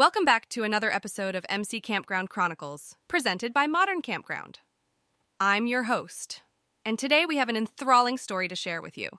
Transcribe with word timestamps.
Welcome 0.00 0.24
back 0.24 0.48
to 0.48 0.64
another 0.64 0.90
episode 0.90 1.34
of 1.34 1.44
MC 1.50 1.78
Campground 1.78 2.30
Chronicles, 2.30 2.96
presented 3.06 3.52
by 3.52 3.66
Modern 3.66 4.00
Campground. 4.00 4.60
I'm 5.38 5.66
your 5.66 5.82
host, 5.82 6.40
and 6.86 6.98
today 6.98 7.26
we 7.26 7.36
have 7.36 7.50
an 7.50 7.56
enthralling 7.56 8.16
story 8.16 8.48
to 8.48 8.56
share 8.56 8.80
with 8.80 8.96
you. 8.96 9.10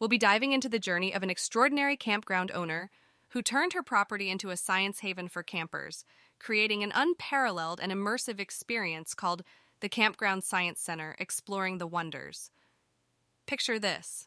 We'll 0.00 0.08
be 0.08 0.18
diving 0.18 0.50
into 0.50 0.68
the 0.68 0.80
journey 0.80 1.14
of 1.14 1.22
an 1.22 1.30
extraordinary 1.30 1.96
campground 1.96 2.50
owner 2.50 2.90
who 3.28 3.40
turned 3.40 3.74
her 3.74 3.84
property 3.84 4.28
into 4.28 4.50
a 4.50 4.56
science 4.56 4.98
haven 4.98 5.28
for 5.28 5.44
campers, 5.44 6.04
creating 6.40 6.82
an 6.82 6.90
unparalleled 6.92 7.78
and 7.80 7.92
immersive 7.92 8.40
experience 8.40 9.14
called 9.14 9.44
the 9.78 9.88
Campground 9.88 10.42
Science 10.42 10.80
Center 10.80 11.14
Exploring 11.20 11.78
the 11.78 11.86
Wonders. 11.86 12.50
Picture 13.46 13.78
this 13.78 14.26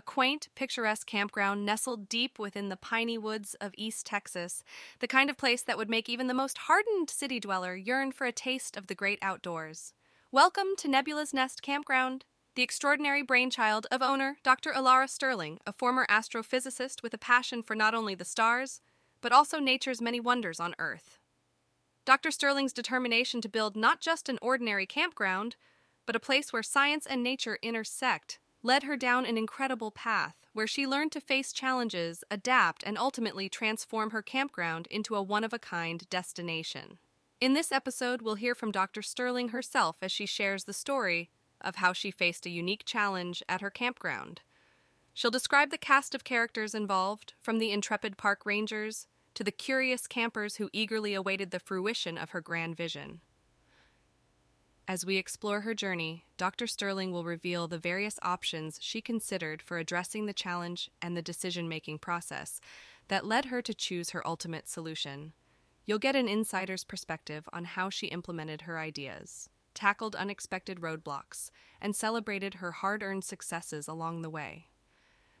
a 0.00 0.02
quaint, 0.02 0.48
picturesque 0.54 1.06
campground 1.06 1.66
nestled 1.66 2.08
deep 2.08 2.38
within 2.38 2.70
the 2.70 2.76
piney 2.76 3.18
woods 3.18 3.52
of 3.60 3.74
East 3.76 4.06
Texas, 4.06 4.64
the 4.98 5.06
kind 5.06 5.28
of 5.28 5.36
place 5.36 5.60
that 5.60 5.76
would 5.76 5.90
make 5.90 6.08
even 6.08 6.26
the 6.26 6.32
most 6.32 6.56
hardened 6.56 7.10
city 7.10 7.38
dweller 7.38 7.76
yearn 7.76 8.10
for 8.10 8.26
a 8.26 8.32
taste 8.32 8.78
of 8.78 8.86
the 8.86 8.94
great 8.94 9.18
outdoors. 9.20 9.92
Welcome 10.32 10.68
to 10.78 10.88
Nebula's 10.88 11.34
Nest 11.34 11.60
Campground, 11.60 12.24
the 12.54 12.62
extraordinary 12.62 13.20
brainchild 13.20 13.86
of 13.90 14.00
owner 14.00 14.38
Dr. 14.42 14.72
Elara 14.72 15.06
Sterling, 15.06 15.58
a 15.66 15.72
former 15.74 16.06
astrophysicist 16.08 17.02
with 17.02 17.12
a 17.12 17.18
passion 17.18 17.62
for 17.62 17.76
not 17.76 17.94
only 17.94 18.14
the 18.14 18.24
stars, 18.24 18.80
but 19.20 19.32
also 19.32 19.58
nature's 19.58 20.00
many 20.00 20.18
wonders 20.18 20.58
on 20.58 20.74
Earth. 20.78 21.18
Dr. 22.06 22.30
Sterling's 22.30 22.72
determination 22.72 23.42
to 23.42 23.50
build 23.50 23.76
not 23.76 24.00
just 24.00 24.30
an 24.30 24.38
ordinary 24.40 24.86
campground, 24.86 25.56
but 26.06 26.16
a 26.16 26.20
place 26.20 26.54
where 26.54 26.62
science 26.62 27.04
and 27.04 27.22
nature 27.22 27.58
intersect 27.60 28.38
led 28.62 28.82
her 28.82 28.96
down 28.96 29.24
an 29.24 29.38
incredible 29.38 29.90
path 29.90 30.34
where 30.52 30.66
she 30.66 30.86
learned 30.86 31.12
to 31.12 31.20
face 31.20 31.52
challenges, 31.52 32.24
adapt, 32.30 32.82
and 32.84 32.98
ultimately 32.98 33.48
transform 33.48 34.10
her 34.10 34.22
campground 34.22 34.86
into 34.90 35.14
a 35.14 35.22
one 35.22 35.44
of 35.44 35.52
a 35.52 35.58
kind 35.58 36.08
destination. 36.10 36.98
In 37.40 37.54
this 37.54 37.72
episode, 37.72 38.20
we'll 38.20 38.34
hear 38.34 38.54
from 38.54 38.72
Dr. 38.72 39.00
Sterling 39.00 39.48
herself 39.48 39.96
as 40.02 40.12
she 40.12 40.26
shares 40.26 40.64
the 40.64 40.72
story 40.72 41.30
of 41.60 41.76
how 41.76 41.92
she 41.92 42.10
faced 42.10 42.46
a 42.46 42.50
unique 42.50 42.84
challenge 42.84 43.42
at 43.48 43.60
her 43.60 43.70
campground. 43.70 44.42
She'll 45.14 45.30
describe 45.30 45.70
the 45.70 45.78
cast 45.78 46.14
of 46.14 46.24
characters 46.24 46.74
involved, 46.74 47.34
from 47.40 47.58
the 47.58 47.72
intrepid 47.72 48.16
park 48.16 48.44
rangers 48.44 49.06
to 49.34 49.44
the 49.44 49.50
curious 49.52 50.06
campers 50.06 50.56
who 50.56 50.70
eagerly 50.72 51.14
awaited 51.14 51.50
the 51.50 51.60
fruition 51.60 52.18
of 52.18 52.30
her 52.30 52.40
grand 52.40 52.76
vision. 52.76 53.20
As 54.90 55.06
we 55.06 55.18
explore 55.18 55.60
her 55.60 55.72
journey, 55.72 56.24
Dr. 56.36 56.66
Sterling 56.66 57.12
will 57.12 57.22
reveal 57.22 57.68
the 57.68 57.78
various 57.78 58.18
options 58.22 58.76
she 58.82 59.00
considered 59.00 59.62
for 59.62 59.78
addressing 59.78 60.26
the 60.26 60.32
challenge 60.32 60.90
and 61.00 61.16
the 61.16 61.22
decision 61.22 61.68
making 61.68 62.00
process 62.00 62.60
that 63.06 63.24
led 63.24 63.44
her 63.44 63.62
to 63.62 63.72
choose 63.72 64.10
her 64.10 64.26
ultimate 64.26 64.68
solution. 64.68 65.32
You'll 65.86 66.00
get 66.00 66.16
an 66.16 66.26
insider's 66.26 66.82
perspective 66.82 67.48
on 67.52 67.66
how 67.66 67.88
she 67.88 68.08
implemented 68.08 68.62
her 68.62 68.80
ideas, 68.80 69.48
tackled 69.74 70.16
unexpected 70.16 70.80
roadblocks, 70.80 71.52
and 71.80 71.94
celebrated 71.94 72.54
her 72.54 72.72
hard 72.72 73.04
earned 73.04 73.22
successes 73.22 73.86
along 73.86 74.22
the 74.22 74.28
way. 74.28 74.70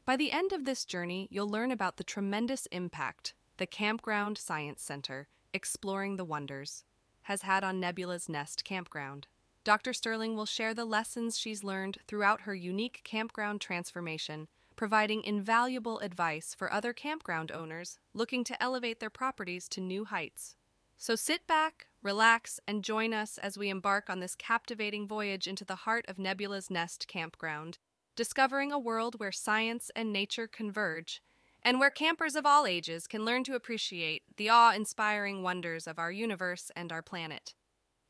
By 0.04 0.14
the 0.14 0.30
end 0.30 0.52
of 0.52 0.64
this 0.64 0.84
journey, 0.84 1.26
you'll 1.28 1.50
learn 1.50 1.72
about 1.72 1.96
the 1.96 2.04
tremendous 2.04 2.66
impact 2.66 3.34
the 3.56 3.66
Campground 3.66 4.38
Science 4.38 4.80
Center, 4.80 5.26
Exploring 5.52 6.18
the 6.18 6.24
Wonders, 6.24 6.84
has 7.22 7.42
had 7.42 7.64
on 7.64 7.80
Nebula's 7.80 8.28
Nest 8.28 8.62
Campground. 8.64 9.26
Dr. 9.62 9.92
Sterling 9.92 10.36
will 10.36 10.46
share 10.46 10.72
the 10.72 10.86
lessons 10.86 11.38
she's 11.38 11.62
learned 11.62 11.98
throughout 12.08 12.42
her 12.42 12.54
unique 12.54 13.02
campground 13.04 13.60
transformation, 13.60 14.48
providing 14.74 15.22
invaluable 15.22 15.98
advice 15.98 16.54
for 16.54 16.72
other 16.72 16.94
campground 16.94 17.52
owners 17.52 17.98
looking 18.14 18.42
to 18.44 18.62
elevate 18.62 19.00
their 19.00 19.10
properties 19.10 19.68
to 19.68 19.80
new 19.82 20.06
heights. 20.06 20.56
So 20.96 21.14
sit 21.14 21.46
back, 21.46 21.88
relax, 22.02 22.58
and 22.66 22.82
join 22.82 23.12
us 23.12 23.36
as 23.38 23.58
we 23.58 23.68
embark 23.68 24.08
on 24.08 24.20
this 24.20 24.34
captivating 24.34 25.06
voyage 25.06 25.46
into 25.46 25.64
the 25.66 25.76
heart 25.76 26.06
of 26.08 26.18
Nebula's 26.18 26.70
Nest 26.70 27.06
Campground, 27.06 27.78
discovering 28.16 28.72
a 28.72 28.78
world 28.78 29.20
where 29.20 29.32
science 29.32 29.90
and 29.94 30.10
nature 30.10 30.46
converge, 30.46 31.22
and 31.62 31.78
where 31.78 31.90
campers 31.90 32.34
of 32.34 32.46
all 32.46 32.66
ages 32.66 33.06
can 33.06 33.26
learn 33.26 33.44
to 33.44 33.54
appreciate 33.54 34.22
the 34.38 34.48
awe 34.48 34.72
inspiring 34.72 35.42
wonders 35.42 35.86
of 35.86 35.98
our 35.98 36.10
universe 36.10 36.70
and 36.74 36.90
our 36.90 37.02
planet. 37.02 37.54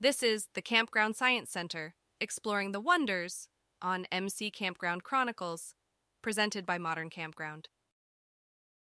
This 0.02 0.22
is 0.22 0.48
the 0.54 0.62
Campground 0.62 1.14
Science 1.14 1.50
Center, 1.50 1.92
exploring 2.22 2.72
the 2.72 2.80
wonders 2.80 3.48
on 3.82 4.06
MC 4.10 4.50
Campground 4.50 5.04
Chronicles, 5.04 5.74
presented 6.22 6.64
by 6.64 6.78
Modern 6.78 7.10
Campground. 7.10 7.68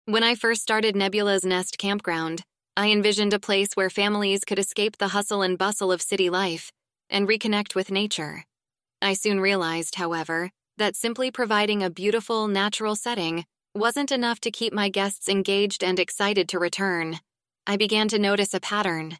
When 0.06 0.22
I 0.22 0.34
first 0.34 0.62
started 0.62 0.96
Nebula's 0.96 1.44
Nest 1.44 1.76
Campground, 1.76 2.40
I 2.74 2.90
envisioned 2.90 3.34
a 3.34 3.38
place 3.38 3.74
where 3.74 3.90
families 3.90 4.46
could 4.46 4.58
escape 4.58 4.96
the 4.96 5.08
hustle 5.08 5.42
and 5.42 5.58
bustle 5.58 5.92
of 5.92 6.00
city 6.00 6.30
life 6.30 6.72
and 7.10 7.28
reconnect 7.28 7.74
with 7.74 7.90
nature. 7.90 8.44
I 9.02 9.12
soon 9.12 9.40
realized, 9.40 9.96
however, 9.96 10.52
that 10.78 10.96
simply 10.96 11.30
providing 11.30 11.82
a 11.82 11.90
beautiful, 11.90 12.48
natural 12.48 12.96
setting 12.96 13.44
wasn't 13.74 14.10
enough 14.10 14.40
to 14.40 14.50
keep 14.50 14.72
my 14.72 14.88
guests 14.88 15.28
engaged 15.28 15.84
and 15.84 16.00
excited 16.00 16.48
to 16.48 16.58
return. 16.58 17.20
I 17.66 17.76
began 17.76 18.08
to 18.08 18.18
notice 18.18 18.54
a 18.54 18.60
pattern 18.60 19.18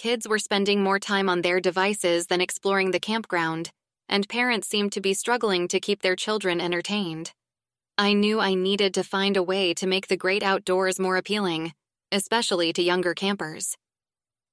kids 0.00 0.26
were 0.26 0.38
spending 0.38 0.82
more 0.82 0.98
time 0.98 1.28
on 1.28 1.42
their 1.42 1.60
devices 1.60 2.28
than 2.28 2.40
exploring 2.40 2.90
the 2.90 2.98
campground, 2.98 3.70
and 4.08 4.30
parents 4.30 4.66
seemed 4.66 4.90
to 4.90 5.00
be 5.00 5.12
struggling 5.12 5.68
to 5.68 5.78
keep 5.78 6.00
their 6.00 6.16
children 6.16 6.58
entertained. 6.58 7.32
I 7.98 8.14
knew 8.14 8.40
I 8.40 8.54
needed 8.54 8.94
to 8.94 9.04
find 9.04 9.36
a 9.36 9.42
way 9.42 9.74
to 9.74 9.86
make 9.86 10.08
the 10.08 10.16
great 10.16 10.42
outdoors 10.42 10.98
more 10.98 11.18
appealing, 11.18 11.74
especially 12.10 12.72
to 12.72 12.82
younger 12.82 13.12
campers. 13.12 13.76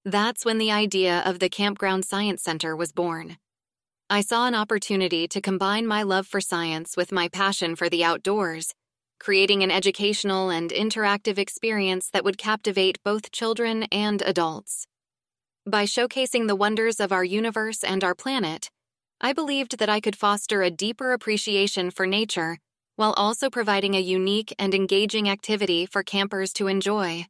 That's 0.03 0.43
when 0.43 0.57
the 0.57 0.73
idea 0.73 1.23
of 1.25 1.39
the 1.39 1.47
Campground 1.47 2.03
Science 2.03 2.43
Center 2.43 2.75
was 2.75 2.91
born. 2.91 3.37
I 4.09 4.19
saw 4.19 4.47
an 4.47 4.55
opportunity 4.55 5.29
to 5.29 5.39
combine 5.39 5.87
my 5.87 6.03
love 6.03 6.27
for 6.27 6.41
science 6.41 6.97
with 6.97 7.13
my 7.13 7.29
passion 7.29 7.77
for 7.77 7.87
the 7.87 8.03
outdoors, 8.03 8.73
creating 9.17 9.63
an 9.63 9.71
educational 9.71 10.49
and 10.49 10.71
interactive 10.71 11.37
experience 11.37 12.09
that 12.09 12.25
would 12.25 12.37
captivate 12.37 13.01
both 13.05 13.31
children 13.31 13.83
and 13.93 14.21
adults. 14.23 14.87
By 15.67 15.83
showcasing 15.83 16.47
the 16.47 16.55
wonders 16.55 17.01
of 17.01 17.11
our 17.11 17.25
universe 17.25 17.83
and 17.83 18.01
our 18.01 18.15
planet, 18.15 18.71
I 19.19 19.33
believed 19.33 19.79
that 19.79 19.89
I 19.89 19.99
could 19.99 20.15
foster 20.15 20.61
a 20.61 20.71
deeper 20.71 21.11
appreciation 21.11 21.91
for 21.91 22.07
nature 22.07 22.59
while 22.95 23.11
also 23.17 23.49
providing 23.49 23.93
a 23.93 23.99
unique 23.99 24.55
and 24.57 24.73
engaging 24.73 25.27
activity 25.27 25.85
for 25.85 26.03
campers 26.03 26.53
to 26.53 26.67
enjoy. 26.67 27.25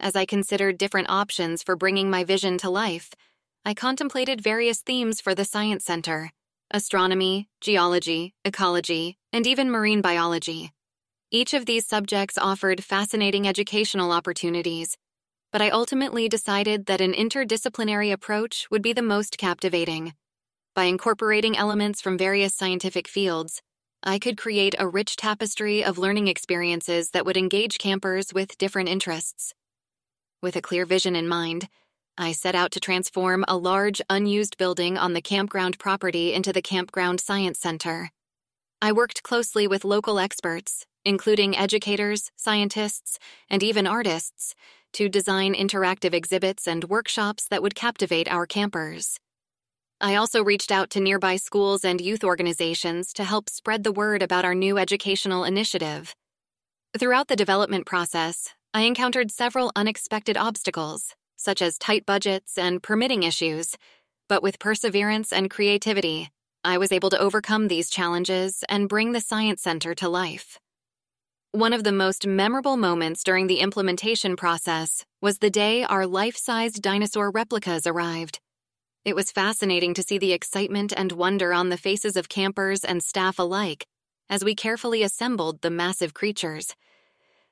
As 0.00 0.16
I 0.16 0.24
considered 0.24 0.78
different 0.78 1.10
options 1.10 1.62
for 1.62 1.76
bringing 1.76 2.08
my 2.08 2.24
vision 2.24 2.56
to 2.58 2.70
life, 2.70 3.10
I 3.62 3.74
contemplated 3.74 4.40
various 4.40 4.80
themes 4.80 5.20
for 5.20 5.34
the 5.34 5.44
Science 5.44 5.84
Center 5.84 6.30
astronomy, 6.70 7.46
geology, 7.60 8.32
ecology, 8.42 9.18
and 9.34 9.46
even 9.46 9.70
marine 9.70 10.00
biology. 10.00 10.72
Each 11.30 11.52
of 11.52 11.66
these 11.66 11.86
subjects 11.86 12.38
offered 12.38 12.82
fascinating 12.82 13.46
educational 13.46 14.12
opportunities 14.12 14.96
but 15.52 15.62
I 15.62 15.70
ultimately 15.70 16.28
decided 16.28 16.86
that 16.86 17.00
an 17.00 17.12
interdisciplinary 17.12 18.12
approach 18.12 18.66
would 18.70 18.82
be 18.82 18.92
the 18.92 19.02
most 19.02 19.38
captivating. 19.38 20.14
By 20.74 20.84
incorporating 20.84 21.56
elements 21.56 22.00
from 22.00 22.18
various 22.18 22.54
scientific 22.54 23.08
fields, 23.08 23.62
I 24.02 24.18
could 24.18 24.36
create 24.36 24.74
a 24.78 24.86
rich 24.86 25.16
tapestry 25.16 25.82
of 25.82 25.98
learning 25.98 26.28
experiences 26.28 27.10
that 27.10 27.24
would 27.24 27.36
engage 27.36 27.78
campers 27.78 28.32
with 28.32 28.58
different 28.58 28.88
interests. 28.88 29.54
With 30.42 30.54
a 30.54 30.62
clear 30.62 30.84
vision 30.84 31.16
in 31.16 31.26
mind, 31.26 31.68
I 32.18 32.32
set 32.32 32.54
out 32.54 32.70
to 32.72 32.80
transform 32.80 33.44
a 33.48 33.56
large, 33.56 34.00
unused 34.08 34.56
building 34.58 34.96
on 34.96 35.12
the 35.12 35.20
campground 35.20 35.78
property 35.78 36.32
into 36.32 36.52
the 36.52 36.62
Campground 36.62 37.20
Science 37.20 37.58
Center. 37.58 38.10
I 38.80 38.92
worked 38.92 39.22
closely 39.22 39.66
with 39.66 39.84
local 39.84 40.18
experts, 40.18 40.86
including 41.04 41.56
educators, 41.56 42.30
scientists, 42.36 43.18
and 43.50 43.62
even 43.62 43.86
artists, 43.86 44.54
to 44.96 45.10
design 45.10 45.54
interactive 45.54 46.14
exhibits 46.14 46.66
and 46.66 46.84
workshops 46.84 47.48
that 47.48 47.62
would 47.62 47.74
captivate 47.74 48.32
our 48.32 48.46
campers. 48.46 49.18
I 50.00 50.14
also 50.14 50.42
reached 50.42 50.72
out 50.72 50.88
to 50.90 51.00
nearby 51.00 51.36
schools 51.36 51.84
and 51.84 52.00
youth 52.00 52.24
organizations 52.24 53.12
to 53.12 53.24
help 53.24 53.50
spread 53.50 53.84
the 53.84 53.92
word 53.92 54.22
about 54.22 54.46
our 54.46 54.54
new 54.54 54.78
educational 54.78 55.44
initiative. 55.44 56.14
Throughout 56.98 57.28
the 57.28 57.36
development 57.36 57.84
process, 57.84 58.54
I 58.72 58.82
encountered 58.82 59.30
several 59.30 59.70
unexpected 59.76 60.38
obstacles, 60.38 61.14
such 61.36 61.60
as 61.60 61.76
tight 61.76 62.06
budgets 62.06 62.56
and 62.56 62.82
permitting 62.82 63.22
issues, 63.22 63.76
but 64.30 64.42
with 64.42 64.58
perseverance 64.58 65.30
and 65.30 65.50
creativity, 65.50 66.30
I 66.64 66.78
was 66.78 66.90
able 66.90 67.10
to 67.10 67.20
overcome 67.20 67.68
these 67.68 67.90
challenges 67.90 68.64
and 68.66 68.88
bring 68.88 69.12
the 69.12 69.20
Science 69.20 69.60
Center 69.60 69.94
to 69.96 70.08
life. 70.08 70.58
One 71.52 71.72
of 71.72 71.84
the 71.84 71.92
most 71.92 72.26
memorable 72.26 72.76
moments 72.76 73.24
during 73.24 73.46
the 73.46 73.60
implementation 73.60 74.36
process 74.36 75.04
was 75.20 75.38
the 75.38 75.50
day 75.50 75.84
our 75.84 76.06
life 76.06 76.36
sized 76.36 76.82
dinosaur 76.82 77.30
replicas 77.30 77.86
arrived. 77.86 78.40
It 79.04 79.16
was 79.16 79.32
fascinating 79.32 79.94
to 79.94 80.02
see 80.02 80.18
the 80.18 80.32
excitement 80.32 80.92
and 80.96 81.12
wonder 81.12 81.52
on 81.52 81.68
the 81.68 81.76
faces 81.76 82.16
of 82.16 82.28
campers 82.28 82.84
and 82.84 83.02
staff 83.02 83.38
alike 83.38 83.86
as 84.28 84.44
we 84.44 84.54
carefully 84.54 85.02
assembled 85.02 85.60
the 85.62 85.70
massive 85.70 86.14
creatures. 86.14 86.74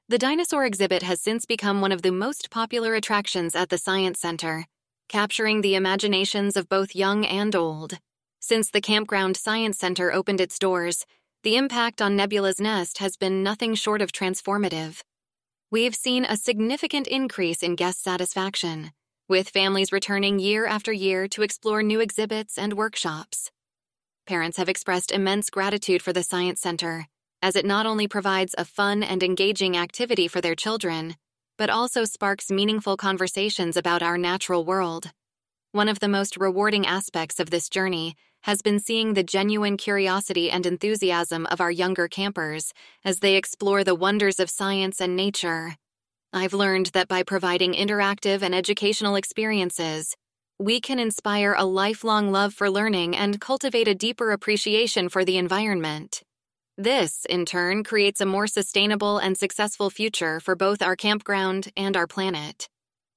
The 0.09 0.19
dinosaur 0.19 0.65
exhibit 0.65 1.03
has 1.03 1.21
since 1.21 1.47
become 1.47 1.81
one 1.81 1.93
of 1.93 2.03
the 2.03 2.13
most 2.13 2.51
popular 2.51 2.95
attractions 2.95 3.55
at 3.55 3.71
the 3.71 3.79
Science 3.79 4.21
Center, 4.21 4.67
capturing 5.09 5.61
the 5.61 5.75
imaginations 5.75 6.57
of 6.57 6.69
both 6.69 6.95
young 6.95 7.25
and 7.25 7.55
old. 7.57 7.99
Since 8.41 8.71
the 8.71 8.81
Campground 8.81 9.37
Science 9.37 9.79
Center 9.79 10.13
opened 10.13 10.41
its 10.41 10.59
doors, 10.59 11.07
the 11.45 11.57
impact 11.57 12.01
on 12.01 12.17
Nebula's 12.17 12.59
Nest 12.59 12.99
has 12.99 13.19
been 13.19 13.43
nothing 13.43 13.75
short 13.75 14.01
of 14.01 14.13
transformative. 14.13 15.03
We've 15.71 15.95
seen 15.95 16.25
a 16.25 16.39
significant 16.39 17.07
increase 17.07 17.63
in 17.63 17.77
guest 17.77 18.03
satisfaction, 18.03 18.93
with 19.29 19.51
families 19.51 19.93
returning 19.93 20.39
year 20.39 20.67
after 20.67 20.91
year 20.91 21.29
to 21.29 21.43
explore 21.43 21.83
new 21.83 22.01
exhibits 22.01 22.57
and 22.57 22.73
workshops. 22.73 23.51
Parents 24.27 24.57
have 24.57 24.71
expressed 24.71 25.13
immense 25.13 25.51
gratitude 25.51 26.01
for 26.01 26.15
the 26.15 26.23
Science 26.23 26.63
Center, 26.63 27.09
as 27.43 27.57
it 27.57 27.67
not 27.67 27.85
only 27.85 28.09
provides 28.09 28.55
a 28.57 28.65
fun 28.65 29.03
and 29.03 29.23
engaging 29.23 29.77
activity 29.77 30.27
for 30.27 30.41
their 30.41 30.55
children, 30.55 31.15
but 31.59 31.69
also 31.69 32.07
sparks 32.07 32.51
meaningful 32.51 32.97
conversations 32.97 33.77
about 33.77 34.03
our 34.03 34.17
natural 34.17 34.65
world. 34.65 35.11
One 35.73 35.91
of 35.91 36.01
the 36.01 36.09
most 36.09 36.39
rewarding 36.39 36.87
aspects 36.87 37.39
of 37.39 37.51
this 37.51 37.69
journey 37.69 38.17
has 38.45 38.61
been 38.61 38.79
seeing 38.79 39.15
the 39.15 39.23
genuine 39.23 39.75
curiosity 39.75 40.51
and 40.51 40.67
enthusiasm 40.67 41.47
of 41.47 41.63
our 41.63 41.71
younger 41.71 42.07
campers 42.09 42.75
as 43.03 43.21
they 43.21 43.37
explore 43.37 43.83
the 43.83 43.95
wonders 43.95 44.39
of 44.39 44.51
science 44.51 45.01
and 45.01 45.17
nature. 45.17 45.75
I've 46.31 46.53
learned 46.53 46.87
that 46.89 47.09
by 47.09 47.23
providing 47.23 47.73
interactive 47.73 48.43
and 48.43 48.55
educational 48.55 49.17
experiences, 49.17 50.15
we 50.59 50.79
can 50.79 50.99
inspire 50.99 51.55
a 51.57 51.65
lifelong 51.65 52.33
love 52.33 52.53
for 52.53 52.69
learning 52.69 53.17
and 53.17 53.41
cultivate 53.41 53.89
a 53.89 53.95
deeper 53.95 54.31
appreciation 54.31 55.09
for 55.09 55.25
the 55.25 55.39
environment. 55.39 56.21
This, 56.77 57.25
in 57.31 57.47
turn, 57.47 57.83
creates 57.83 58.21
a 58.21 58.27
more 58.27 58.47
sustainable 58.47 59.17
and 59.17 59.39
successful 59.39 59.89
future 59.89 60.39
for 60.39 60.55
both 60.55 60.83
our 60.83 60.97
campground 60.97 61.73
and 61.79 61.97
our 61.97 62.07
planet. 62.07 62.69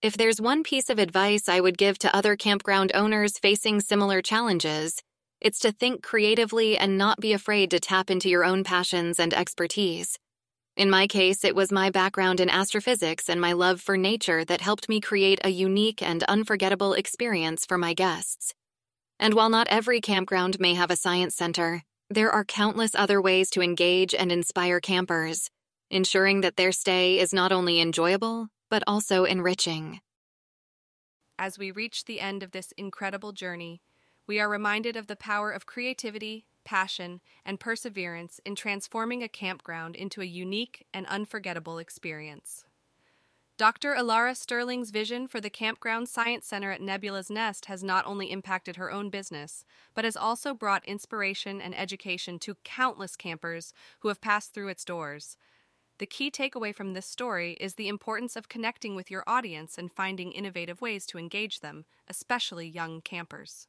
If 0.01 0.15
there's 0.15 0.39
one 0.39 0.63
piece 0.63 0.89
of 0.89 0.99
advice 0.99 1.49
I 1.49 1.59
would 1.59 1.77
give 1.77 1.97
to 1.99 2.15
other 2.15 2.37
campground 2.37 2.91
owners 2.93 3.37
facing 3.39 3.81
similar 3.81 4.21
challenges, 4.21 5.01
it's 5.39 5.59
to 5.59 5.71
think 5.71 6.03
creatively 6.03 6.77
and 6.77 6.97
not 6.97 7.19
be 7.19 7.33
afraid 7.33 7.71
to 7.71 7.79
tap 7.79 8.09
into 8.09 8.29
your 8.29 8.43
own 8.43 8.63
passions 8.63 9.19
and 9.19 9.33
expertise. 9.33 10.17
In 10.75 10.89
my 10.89 11.07
case, 11.07 11.43
it 11.43 11.55
was 11.55 11.71
my 11.71 11.89
background 11.89 12.39
in 12.39 12.49
astrophysics 12.49 13.29
and 13.29 13.41
my 13.41 13.53
love 13.53 13.81
for 13.81 13.97
nature 13.97 14.45
that 14.45 14.61
helped 14.61 14.87
me 14.87 15.01
create 15.01 15.39
a 15.43 15.49
unique 15.49 16.03
and 16.03 16.23
unforgettable 16.23 16.93
experience 16.93 17.65
for 17.65 17.77
my 17.77 17.93
guests. 17.93 18.53
And 19.19 19.33
while 19.33 19.49
not 19.49 19.67
every 19.69 20.01
campground 20.01 20.59
may 20.59 20.75
have 20.75 20.91
a 20.91 20.95
science 20.95 21.35
center, 21.35 21.83
there 22.09 22.31
are 22.31 22.45
countless 22.45 22.93
other 22.93 23.21
ways 23.21 23.49
to 23.49 23.61
engage 23.61 24.13
and 24.13 24.31
inspire 24.31 24.79
campers, 24.79 25.49
ensuring 25.89 26.41
that 26.41 26.57
their 26.57 26.71
stay 26.71 27.19
is 27.19 27.33
not 27.33 27.51
only 27.51 27.79
enjoyable, 27.81 28.49
but 28.69 28.83
also 28.85 29.23
enriching. 29.23 29.99
As 31.39 31.57
we 31.57 31.71
reach 31.71 32.05
the 32.05 32.21
end 32.21 32.43
of 32.43 32.51
this 32.51 32.71
incredible 32.77 33.31
journey, 33.31 33.81
we 34.27 34.39
are 34.39 34.49
reminded 34.49 34.95
of 34.95 35.07
the 35.07 35.15
power 35.15 35.51
of 35.51 35.65
creativity, 35.65 36.45
passion, 36.65 37.21
and 37.45 37.59
perseverance 37.59 38.41
in 38.45 38.53
transforming 38.53 39.23
a 39.23 39.29
campground 39.29 39.95
into 39.95 40.21
a 40.21 40.25
unique 40.25 40.85
and 40.93 41.07
unforgettable 41.07 41.77
experience. 41.77 42.65
Dr. 43.57 43.95
Elara 43.95 44.35
Sterling's 44.35 44.91
vision 44.91 45.27
for 45.27 45.41
the 45.41 45.49
Campground 45.49 46.07
Science 46.07 46.45
Center 46.45 46.69
at 46.71 46.81
Nebula's 46.81 47.31
Nest 47.31 47.65
has 47.65 47.83
not 47.83 48.05
only 48.05 48.31
impacted 48.31 48.75
her 48.75 48.91
own 48.91 49.09
business, 49.09 49.65
but 49.95 50.05
has 50.05 50.15
also 50.15 50.53
brought 50.53 50.85
inspiration 50.85 51.59
and 51.59 51.75
education 51.75 52.37
to 52.37 52.57
countless 52.63 53.15
campers 53.15 53.73
who 54.01 54.09
have 54.09 54.21
passed 54.21 54.53
through 54.53 54.67
its 54.67 54.85
doors. 54.85 55.37
The 55.97 56.05
key 56.05 56.29
takeaway 56.29 56.75
from 56.75 56.93
this 56.93 57.07
story 57.07 57.53
is 57.59 57.75
the 57.75 57.87
importance 57.87 58.35
of 58.35 58.47
connecting 58.47 58.95
with 58.95 59.09
your 59.09 59.23
audience 59.25 59.79
and 59.79 59.91
finding 59.91 60.33
innovative 60.33 60.79
ways 60.79 61.07
to 61.07 61.17
engage 61.17 61.61
them, 61.61 61.85
especially 62.07 62.67
young 62.67 63.01
campers. 63.01 63.67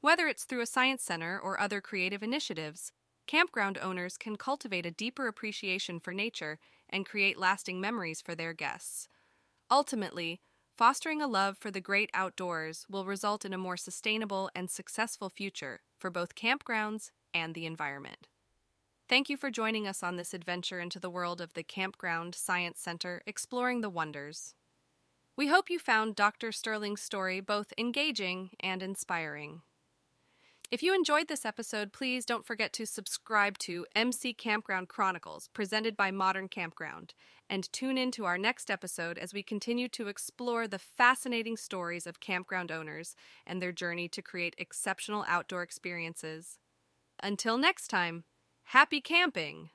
Whether 0.00 0.28
it's 0.28 0.44
through 0.44 0.62
a 0.62 0.66
science 0.66 1.02
center 1.02 1.38
or 1.38 1.60
other 1.60 1.82
creative 1.82 2.22
initiatives, 2.22 2.90
campground 3.26 3.78
owners 3.82 4.16
can 4.16 4.36
cultivate 4.36 4.86
a 4.86 4.90
deeper 4.90 5.26
appreciation 5.26 6.00
for 6.00 6.14
nature 6.14 6.58
and 6.88 7.04
create 7.04 7.38
lasting 7.38 7.80
memories 7.80 8.22
for 8.22 8.34
their 8.34 8.54
guests. 8.54 9.08
Ultimately, 9.70 10.40
fostering 10.74 11.20
a 11.20 11.26
love 11.26 11.58
for 11.58 11.70
the 11.70 11.82
great 11.82 12.08
outdoors 12.14 12.86
will 12.88 13.04
result 13.04 13.44
in 13.44 13.52
a 13.52 13.58
more 13.58 13.76
sustainable 13.76 14.50
and 14.54 14.70
successful 14.70 15.28
future 15.28 15.82
for 15.98 16.10
both 16.10 16.34
campgrounds 16.34 17.10
and 17.34 17.54
the 17.54 17.66
environment. 17.66 18.28
Thank 19.06 19.28
you 19.28 19.36
for 19.36 19.50
joining 19.50 19.86
us 19.86 20.02
on 20.02 20.16
this 20.16 20.32
adventure 20.32 20.80
into 20.80 20.98
the 20.98 21.10
world 21.10 21.42
of 21.42 21.52
the 21.52 21.62
Campground 21.62 22.34
Science 22.34 22.80
Center 22.80 23.20
Exploring 23.26 23.82
the 23.82 23.90
Wonders. 23.90 24.54
We 25.36 25.48
hope 25.48 25.68
you 25.68 25.78
found 25.78 26.16
Dr. 26.16 26.52
Sterling's 26.52 27.02
story 27.02 27.40
both 27.40 27.72
engaging 27.76 28.50
and 28.60 28.82
inspiring. 28.82 29.62
If 30.70 30.84
you 30.84 30.94
enjoyed 30.94 31.26
this 31.26 31.44
episode, 31.44 31.92
please 31.92 32.24
don't 32.24 32.46
forget 32.46 32.72
to 32.74 32.86
subscribe 32.86 33.58
to 33.58 33.86
MC 33.96 34.32
Campground 34.32 34.86
Chronicles, 34.88 35.48
presented 35.48 35.96
by 35.96 36.12
Modern 36.12 36.46
Campground, 36.46 37.12
and 37.48 37.70
tune 37.72 37.98
in 37.98 38.12
to 38.12 38.24
our 38.24 38.38
next 38.38 38.70
episode 38.70 39.18
as 39.18 39.34
we 39.34 39.42
continue 39.42 39.88
to 39.88 40.06
explore 40.06 40.68
the 40.68 40.78
fascinating 40.78 41.56
stories 41.56 42.06
of 42.06 42.20
campground 42.20 42.70
owners 42.70 43.16
and 43.44 43.60
their 43.60 43.72
journey 43.72 44.06
to 44.10 44.22
create 44.22 44.54
exceptional 44.58 45.24
outdoor 45.26 45.64
experiences. 45.64 46.60
Until 47.20 47.58
next 47.58 47.88
time, 47.88 48.22
happy 48.66 49.00
camping! 49.00 49.70